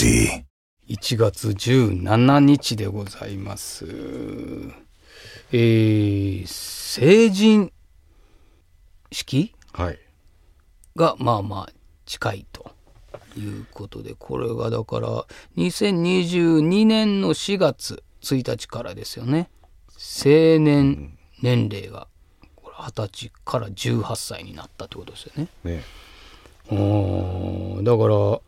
[0.00, 0.44] melody.
[0.88, 3.86] 1月17日でございます。
[5.52, 7.72] えー、成人
[9.12, 9.54] 式？
[9.72, 9.98] はい。
[10.96, 11.72] がまあまあ
[12.06, 12.72] 近いと
[13.36, 15.24] いうことで、これがだから
[15.58, 19.50] 2022年の4月1日からですよね。
[19.96, 22.08] 成年年齢が
[22.56, 25.48] これ20歳から18歳になったってことですよね。
[25.62, 25.84] ね。
[27.82, 28.40] だから、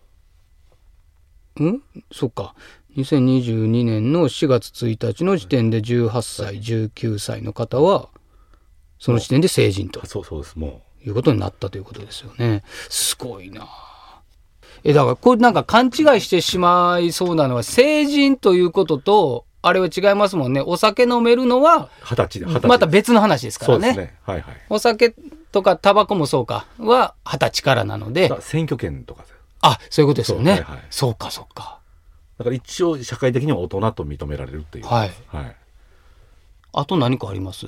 [1.61, 1.83] ん？
[2.13, 2.55] そっか。
[2.97, 8.09] 2022年の4月1日の時点で18歳、19歳の方は、
[8.99, 10.59] その時点で成人とそうそうです。
[10.59, 12.63] もいうことになったということですよね。
[12.89, 13.67] すごいな
[14.85, 20.61] え、だからこれなんか勘違いしてしまいそうなのは、成人ということと、あれは違いますもんね。
[20.61, 22.67] お酒飲めるのは、う、二十歳で、歳。
[22.67, 23.95] また別の話ですからね。
[23.95, 24.19] そうですね。
[24.23, 24.57] はいはい。
[24.69, 25.15] お酒
[25.53, 29.29] とかタバコもそうか、は二十歳からなのでだ、選挙権とかで
[29.63, 30.57] あ、そういうことですよね。
[30.57, 31.81] そうはいはいそうか、そうか。
[32.39, 34.87] だから一応社会的には大人と認められるっていう。
[34.87, 35.57] はいはい。
[36.73, 37.67] あと何かあります？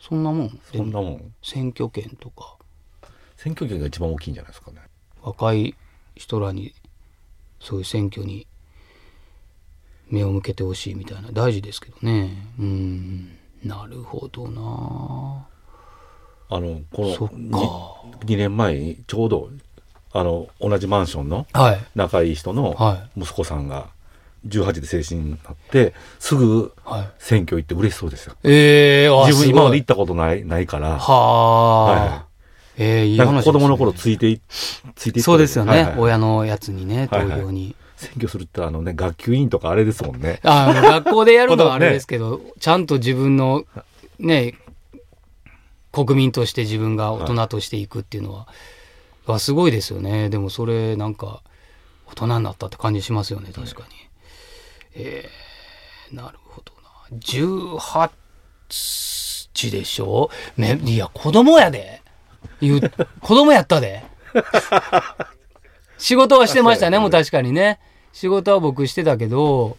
[0.00, 0.60] そんなもん？
[0.72, 1.34] そんなもん？
[1.42, 2.56] 選挙権とか、
[3.36, 4.78] 選挙権が一番大きいんじゃないですかね。
[5.22, 5.74] 若い
[6.16, 6.74] 人らに、
[7.60, 8.46] そういう選挙に
[10.08, 12.30] 目を向けてほしいみたいな、大事ですけどね。
[12.58, 13.36] うん。
[13.62, 15.46] なるほどな
[16.48, 19.50] あの、このか2年前にちょうど、
[20.12, 21.80] あの、同じマンションのはい。
[21.94, 23.88] 仲いい人のは息子さんが
[24.48, 25.38] 18で成人になっ
[25.70, 27.08] て、すぐはい。
[27.18, 28.34] 選挙行って嬉しそうですよ。
[28.44, 30.98] ええ自分今まで行すったことない、ないから。
[30.98, 31.84] はあ。
[31.84, 32.30] はいはい
[32.82, 37.76] ええいいなん話ですねか子供の頃ついてい、ついていってそうですよね、はいはい親のやつにね、投はいはい票に。
[37.96, 40.40] 選挙するってあのね、学級委員とかあれですもんね。
[40.42, 43.64] あの学校でやるのは あれねですけど、ちゃんと自分の
[44.18, 44.54] ね、
[45.92, 48.48] 国民として自分が大人としていくっていうのは、
[49.34, 50.28] あすごいですよね。
[50.30, 51.42] でもそれなんか
[52.06, 53.94] 大人になったって感じしますよね、確かに。
[54.94, 56.72] えー、なるほど
[57.12, 57.18] な。
[57.18, 58.10] 18
[58.68, 60.30] 歳でしょ？
[60.56, 62.02] めいや、子供やで。
[62.60, 62.80] 言う、
[63.20, 64.04] 子供やったで。
[65.98, 67.78] 仕事はしてましたね、もう確かにね。
[68.12, 69.76] 仕事は僕してたけど、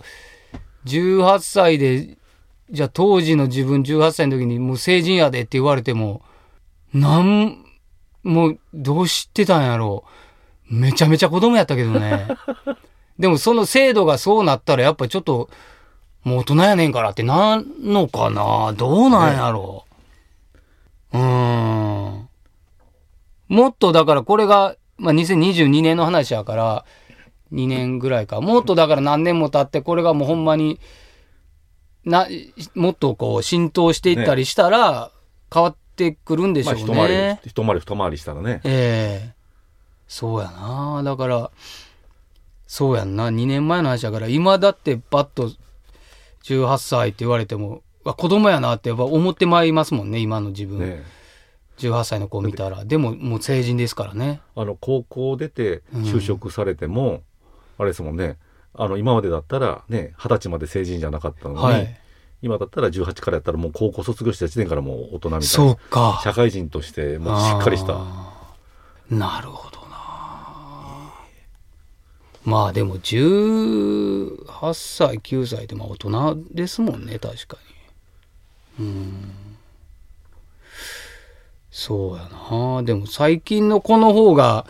[0.85, 2.17] 18歳で、
[2.69, 6.21] じゃあ当時の自分18歳の時にもう成人やでって言われても、
[6.93, 7.65] なん、
[8.23, 10.03] もうどうしてたんやろ
[10.69, 10.75] う。
[10.75, 12.27] めちゃめちゃ子供やったけどね。
[13.19, 15.49] でもその制度がそうなったらやっぱちょっと、
[16.23, 19.85] もう大人やねんからってなんのかなどうなんやろ
[21.13, 21.17] う。
[21.17, 22.29] うーん。
[23.49, 26.85] もっとだからこれが、まあ、2022年の話やから、
[27.51, 28.39] 2年ぐらいか。
[28.39, 30.79] もっとだから何年も経って、これがもうほんまに、
[32.05, 32.27] な、
[32.75, 35.11] もっとこう浸透していったりしたら、
[35.53, 38.61] 変わってくるんでしょうまあ一回りね。、一回り二回りしたらね。
[38.63, 39.41] ええ
[40.07, 41.03] そうやな。
[41.03, 41.51] だから、
[42.67, 43.29] そうやんな。
[43.29, 45.51] 2年前の話だから、今だってパッと
[46.43, 50.79] 18歳って言われても、あ子供やなってやっぱ思ってまいりますもんね、今の自分。
[50.79, 51.03] ね
[51.77, 52.85] 18歳の子を見たら。
[52.85, 54.41] でももう成人ですからね。
[54.55, 57.23] あの、高校出て就職されても、
[57.77, 58.37] あれですもんね。
[58.73, 62.00] あの、今までだったらね、二十歳まで成人じゃなかったのに、はい。
[62.41, 65.75] 今だったら18からやったらもう高校卒業した時点からもう大人みたいそうな。
[65.75, 66.21] か。
[66.23, 67.93] 社会人としてもうしっかりした。
[69.09, 71.11] なるほどな。
[72.43, 77.57] まあでも18歳9歳でまあ大人ですもんね確か
[78.79, 78.85] に。
[78.85, 79.31] うん。
[81.69, 82.83] そうやな。
[82.83, 84.65] でも最近の子の方が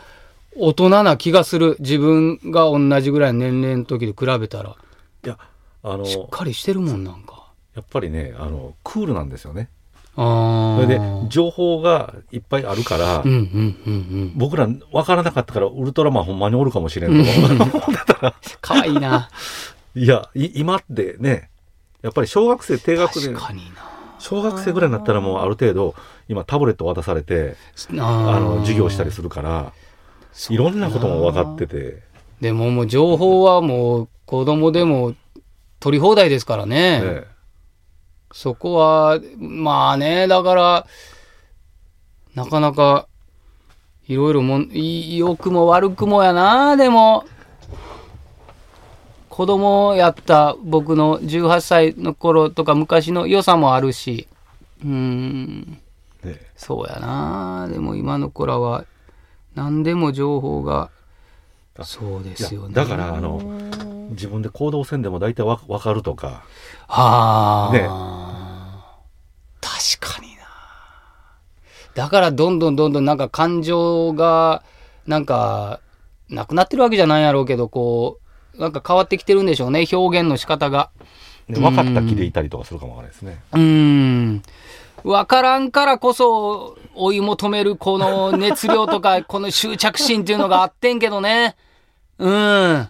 [0.58, 1.78] 大人な気がする。
[1.80, 4.76] 自分が同じぐらいの年齢の時で比べたら。
[5.24, 5.38] いや、
[5.84, 7.41] あの、しっかりしてるもんなんか
[7.76, 9.70] やっぱりね、あの、クールなんですよね。
[10.16, 14.34] ああそれで、情報がいっぱいあるから、うんうんうんうん。
[14.36, 19.30] 僕ら分からなかったから、ウルトラマンほんまにおるかもしれんと思ってたら、かわいいな。
[19.96, 21.50] いや、い今ってね、
[22.02, 23.90] やっぱり小学生低学年、確かにな。
[24.20, 25.96] 小学生ぐらいになったらもうある程度、
[26.28, 27.56] 今タブレット渡されて、
[27.98, 29.74] ああの、授業したりするから、
[30.50, 32.04] いろんなことも分かってて、
[32.42, 35.14] でももう情報はもう子供でも
[35.80, 37.02] 取り放題ですからね。
[37.04, 37.31] え
[38.34, 40.88] そこは、まあね、だから、
[42.36, 43.08] なかなか、
[44.08, 47.26] いろいろもん、い良くも悪くもやな、でも、
[49.30, 54.28] 子供やった僕の18歳の頃とか昔の良さもあるし、
[54.84, 55.80] うーん、
[56.24, 56.42] えね。
[56.56, 58.86] そうやな、でも今の子らは、
[59.56, 60.90] 何でも情報が、
[61.78, 62.74] あそうですよね。
[62.74, 63.40] だから、あの、
[64.12, 66.44] 自分で行動せんでも大体わ分かるとか、
[66.88, 67.88] はあ、ね
[69.62, 70.42] 確かにな。
[72.02, 74.64] だからどんどんどんどんなんか感情が、
[75.06, 75.82] なんか、
[76.30, 78.18] なくなってるわけじゃないやろうけど、こ
[78.56, 80.90] う、なんか変わってきてるんでしょうね、表現の仕方が。
[81.48, 83.40] で分かった気でいたりとかするかもわからないですね。
[83.54, 84.42] うーん。
[85.04, 91.56] わからんからこそ追い求めるこの熱量とか、 この執着心っていうのがあってんけどね。
[92.18, 92.90] うん。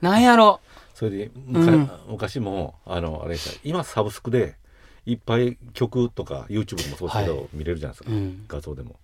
[0.00, 0.60] なんやろ。
[0.94, 4.54] それで、うん昔も、あの、あれですよ今サブスクで、
[5.06, 8.96] いっぱい曲とか YouTube でもそうですけど、はい見れるじゃないですか、うん画像でも。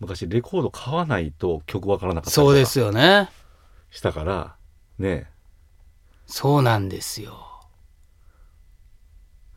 [0.00, 3.30] 昔レコード買わないと曲わからなかったりとかそうですよね。
[3.90, 4.56] したから、
[4.98, 5.30] ね
[6.26, 7.46] そうなんですよ。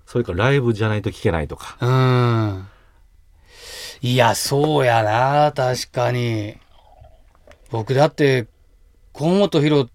[0.06, 1.77] それからライブじゃないと聴けないとか。
[1.81, 2.68] うん。
[4.01, 6.57] いや、そうやな、確かに。
[7.69, 8.47] 僕だって、
[9.13, 9.89] 河本ロ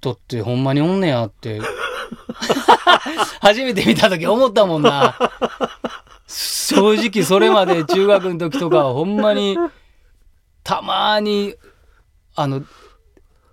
[0.00, 1.60] 人ってほんまにおんねやって。
[3.40, 5.16] 初めて見た時思ったもんな。
[6.26, 9.58] 正直それまで中学の時とかはほんまに、
[10.62, 11.54] たまに、
[12.34, 12.62] あの、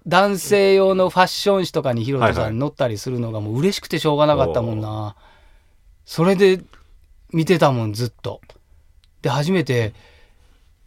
[0.08, 5.16] 男性用のファッション誌とかにヒロトさん載ったりするのがもう嬉しくてしょうがなかったもんな。
[6.06, 6.62] それで
[7.34, 8.40] 見てたもんずっと。
[9.22, 9.94] で初めて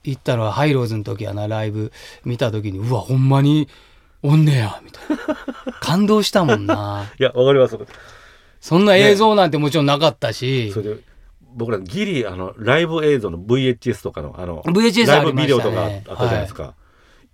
[0.05, 1.93] 行ったのはハイローズの時やなライブ
[2.25, 3.69] 見た時にうわほんまに
[4.23, 5.05] おんねやみたい
[5.67, 7.79] な感動したもんな いや、わかります。
[8.61, 11.01] そんな映像なんてもちろんなかったし、それで、
[11.55, 16.75] 僕らギリ、あの、ライブ映像の VHS とかの、あの、VHS ライブビデオとかあねったじゃないですか。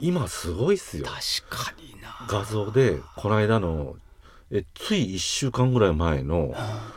[0.00, 1.06] 今すごいっすよ。
[1.06, 3.97] 確かにな画像で、この間の、
[4.53, 6.55] え、つい1週間ぐらい前の、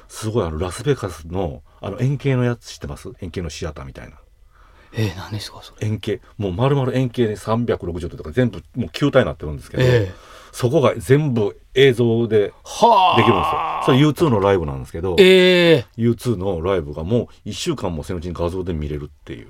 [0.07, 3.09] すごいあの、ラスベガスの、あの、円形のやつ知ってます？
[3.21, 4.17] 円形のシアターみたいな。
[4.93, 5.87] えー、何ですかそれ？
[5.87, 6.21] 円形。
[6.37, 10.11] もう丸々円形で360度とか全部もう球体になってるんですけど、ええ。
[10.51, 13.17] そこが全部映像ではあ。
[13.17, 14.13] できるんですよ。
[14.13, 15.85] それ U2 のライブなんですけど、ええ。
[15.97, 19.47] U2 のライブがもう1週間もせのうちに画像で見れるっていう。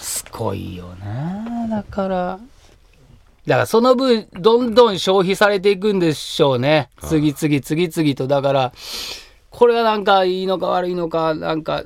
[0.00, 1.68] すごいよな。
[1.68, 2.40] だから
[3.46, 6.90] だからその分どんどん消費されていくんでしょうね。
[6.96, 7.10] はい。
[7.10, 8.26] 次々次々と。
[8.26, 8.72] だから
[9.50, 11.84] これがなんかいいのか悪いのかなんか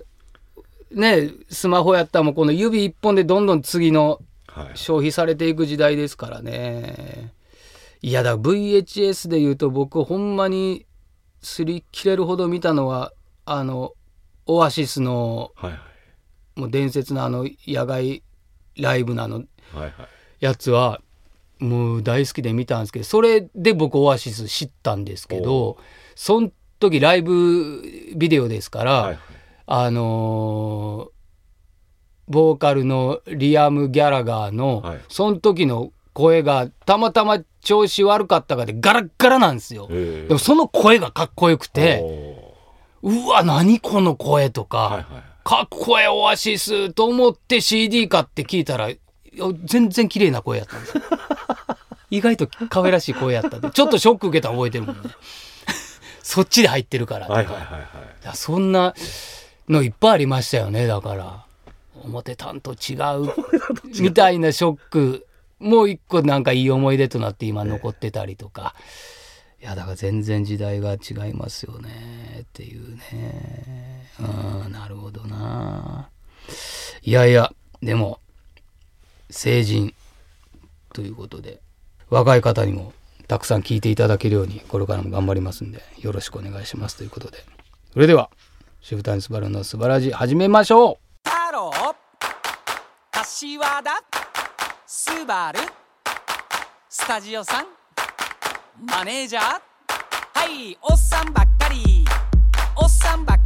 [0.90, 4.70] ねスマホやったらもうこの指一本でどんどん次のはい。
[4.74, 7.32] 消費されていく時代ですからね
[8.02, 10.86] いやだ VHS で言うと僕ほんまに
[11.40, 13.12] 擦り切れるほど見たのは
[13.44, 13.92] あの
[14.46, 16.60] オアシスのはいはい。
[16.60, 18.22] もう伝説のあの野外
[18.76, 19.44] ライブのあの。
[20.40, 21.00] やつは
[21.58, 25.76] もう大好きで見たんですけどそれで僕オアシス知ったんですけど
[26.16, 27.82] その時ライブ
[28.16, 29.18] ビデオですから、はいはい。
[29.72, 31.20] あのー
[32.28, 39.88] ボーカルのリアム・ギャラガーの、はいその時の声がたまたま調子悪かったかでガラッガラなんですよ。
[39.90, 42.04] ええでもその声がかっこよくて、
[43.02, 45.04] うわ、何この声とか、はいはい。
[45.44, 48.90] かっこええオアシスと思って CD 買って聞いたら、
[49.64, 51.02] 全然綺麗な声やったんですよ。
[52.10, 55.02] 意外と可愛らしい声やったんで、ちょっとショック受けたの覚えてるもんね。
[56.22, 58.36] そっちで入ってるからとかはいはいはいはい。
[58.36, 58.94] そんな
[59.70, 61.46] のいっぱいありましたよね、だから。
[62.02, 63.32] 表たんと違う
[64.00, 65.26] みたいなショック、
[65.58, 68.74] もう一個なんかいい思い出となって今残ってたりとか。
[69.62, 74.06] いや、だから全然時代が違いますよね、っていうね。
[74.18, 76.08] うん、なるほどな。
[77.02, 77.52] いやいや、
[77.82, 78.18] でも、
[79.28, 79.94] 成人
[80.92, 81.60] ということで、
[82.08, 82.92] 若い方にも
[83.28, 87.44] たくさん聞いていただけるように、これからも頑張りますんで、よろしくお願いしますということで。
[87.92, 88.30] それでは、
[88.82, 91.28] 渋谷スバルの素晴らしい、始めましょう。
[91.28, 91.70] 太郎
[93.12, 93.90] 柏田。
[94.86, 95.60] スバル。
[96.88, 97.66] スタジオさん。
[98.90, 99.42] マネージャー。
[99.42, 99.60] は
[100.46, 102.06] いおっさんばっかり。
[102.74, 103.39] おっさんばっかり。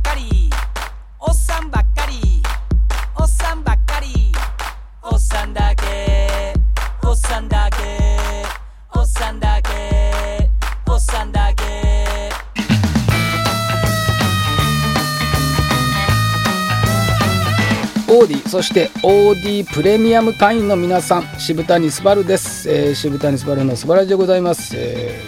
[18.24, 25.20] オーディそしてオーディプレミアム会員の皆さん渋谷スバルです、えー渋谷スバルの素晴らしいでございます、え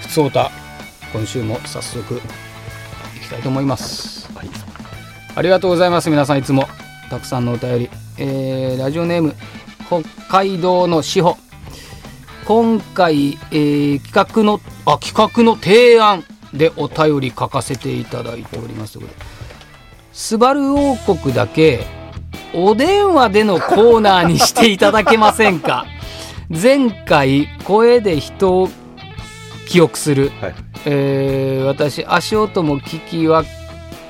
[0.00, 0.50] ふつおた
[1.12, 2.18] 今週も早速い
[3.20, 4.26] きたいと思います。
[4.34, 4.48] はい。
[5.34, 6.08] ありがとうございます。
[6.08, 6.66] 皆さんいつも
[7.10, 9.34] たくさんのお便り、えーラジオネーム
[9.86, 11.36] 北海道の志保。
[12.46, 16.24] 今回、えー企画のあ企画の提案
[16.54, 18.94] でお便り書かせていただいております。
[18.94, 19.26] ということで
[20.14, 21.97] スバル王国だけ
[22.54, 25.86] お電話でのコーナーにしていただけませんか？
[26.50, 28.68] 前回声で人を
[29.68, 30.54] 記憶する、はい。
[30.86, 33.46] えー私足音も聞き分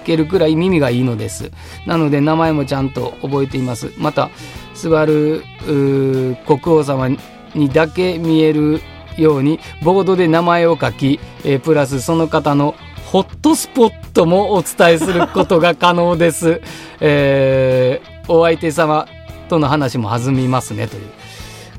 [0.05, 1.51] けるくらい耳がいいのです
[1.87, 4.31] なので名前もちゃんと覚えていますまた
[4.75, 7.09] スバルうー国王様
[7.55, 8.81] にだけ見える
[9.17, 12.75] ようにボードで名前を書き、えープラスその方の
[13.07, 16.61] ホットスポットもお伝えすることが可能です。
[17.01, 19.09] えーお相手様
[19.49, 21.09] との話も弾みますねという。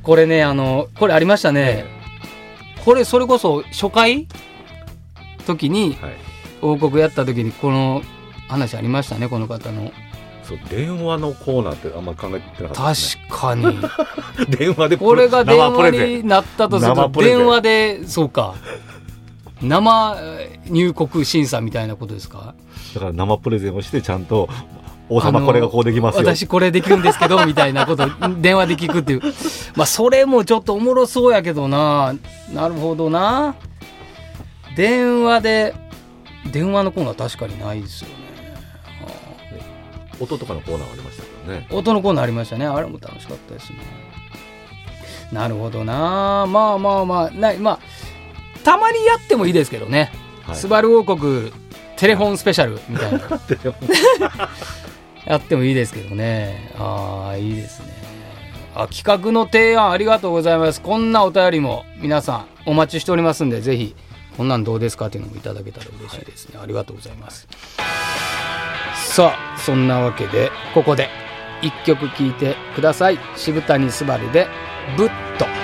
[0.03, 1.85] これね、あの、これありましたね。
[2.83, 4.27] これ、それこそ初回
[5.45, 6.13] 時に、はい
[6.61, 8.01] 王国やった時にこの
[8.49, 9.93] 話ありましたね、この方の。
[10.43, 13.65] そう電話のコーナーってあんまり考えてなかったです確かに。
[13.65, 13.73] ね
[14.57, 18.55] 電話でプこれが電話になったとすると、電話で、そうか。
[19.61, 22.53] 生えー入国審査みたいなことですか？
[22.93, 24.49] だから生プレゼンをしてちゃんと
[25.09, 28.07] 王様これがこうできますよ私これできるんですけど、みたいなことを
[28.39, 29.21] 電話で聞くっていう。
[29.75, 32.15] まあ、それもちょっとおもろそうやけどな。
[32.53, 33.55] なるほどな。
[34.75, 35.73] 電話で、
[36.51, 38.15] 電話のコーナー確かにないですよね。
[40.19, 42.65] 音とかのコーナーはありましたけどね音のコーナーありましたね。
[42.65, 43.77] あれも楽しかったですね。
[45.31, 46.45] なるほどな。
[46.47, 47.79] まあまあまあ、なまあ、
[48.63, 50.11] たまにやってもいいですけどね。
[50.45, 51.51] はいスバル王国
[51.95, 53.19] テレフォンスペシャルみたいな。
[55.25, 56.71] やってもいいですけどね。
[56.77, 57.87] ああ、いいですね。
[58.75, 60.81] あ、企画の提案ありがとうございます。
[60.81, 63.95] こんなお便りも皆さんお待ちしておりますんで、ぜひ、
[64.37, 66.59] こんなんどうですかっていうのもいただけたら嬉しいですね。
[66.61, 67.47] ありがとうございます。
[68.95, 71.09] さあ、そんなわけで、ここで
[71.61, 73.19] 一曲聴いてください。
[73.35, 74.47] 渋谷すばるで、
[74.95, 75.45] ぶっと。
[75.45, 75.58] ぶっと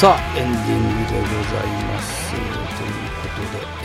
[0.00, 2.30] さあエンディングでございます。
[2.30, 3.28] というこ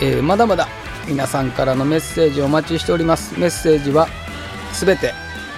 [0.00, 0.66] で、えーまだまだ
[1.06, 3.38] 皆さんからのメッセージをお待ちしております。
[3.38, 4.08] メッセージは
[4.72, 5.12] すべて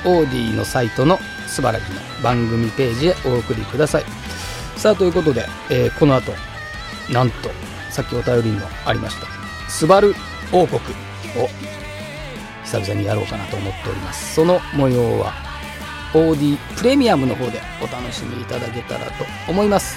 [0.04, 4.04] オーディのサイトのすばらきの番組ページへお送りください。
[4.76, 6.32] さあということで、えーこの後
[7.08, 7.50] なんと
[7.88, 9.28] さっきお便りにもありました
[9.70, 10.16] 「すばる
[10.50, 10.80] 王国」
[11.40, 11.48] を
[12.64, 14.34] 久々にやろうかなと思っております。
[14.34, 15.34] その模様は
[16.14, 19.96] OD プレミアムの方でお楽しみいただけたらと思います、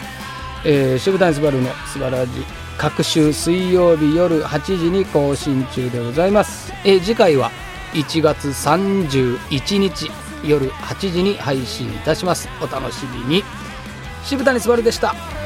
[0.66, 2.46] えー、渋谷スバルのすばらじ
[2.78, 7.52] 各週水曜日夜8時に更新中でございます、えー次回は
[7.94, 10.10] 1月31日
[10.44, 12.50] 夜8時に配信いたします。
[12.62, 13.44] お楽しみに。
[14.24, 15.41] 渋谷すばるでした。